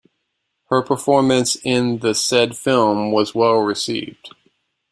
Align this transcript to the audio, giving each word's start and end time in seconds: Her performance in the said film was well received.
Her 0.71 0.81
performance 0.81 1.55
in 1.57 1.99
the 1.99 2.15
said 2.15 2.57
film 2.57 3.11
was 3.11 3.35
well 3.35 3.59
received. 3.59 4.33